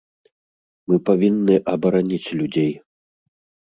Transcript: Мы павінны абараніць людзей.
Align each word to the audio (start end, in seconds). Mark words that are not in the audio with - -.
Мы 0.87 0.95
павінны 1.11 1.61
абараніць 1.77 2.27
людзей. 2.43 2.71